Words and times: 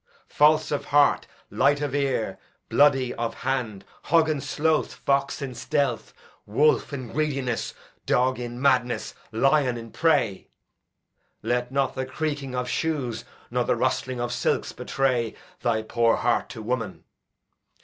False 0.29 0.71
of 0.71 0.85
heart, 0.85 1.27
light 1.51 1.79
of 1.79 1.93
ear, 1.93 2.39
bloody 2.69 3.13
of 3.13 3.35
hand; 3.45 3.85
hog 4.05 4.29
in 4.29 4.41
sloth, 4.41 4.95
fox 4.95 5.43
in 5.43 5.53
stealth, 5.53 6.11
wolf 6.47 6.91
in 6.91 7.09
greediness, 7.13 7.75
dog 8.07 8.39
in 8.39 8.59
madness, 8.59 9.13
lion 9.31 9.77
in 9.77 9.91
prey. 9.91 10.47
Let 11.43 11.71
not 11.71 11.93
the 11.93 12.07
creaking 12.07 12.55
of 12.55 12.67
shoes 12.67 13.25
nor 13.51 13.63
the 13.63 13.75
rustling 13.75 14.19
of 14.19 14.33
silks 14.33 14.71
betray 14.71 15.35
thy 15.61 15.83
poor 15.83 16.15
heart 16.15 16.49
to 16.49 16.63
woman. 16.63 17.03